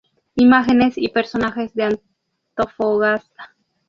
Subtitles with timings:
[0.33, 1.95] Imágenes y personajes de
[2.55, 3.55] Antofagasta.